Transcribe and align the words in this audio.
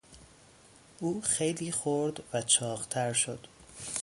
او 0.99 1.21
خیلی 1.21 1.71
خورد 1.71 2.23
و 2.33 2.41
چاقتر 2.41 3.13
شد. 3.13 3.47